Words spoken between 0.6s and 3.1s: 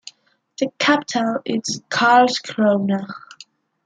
capital is Karlskrona.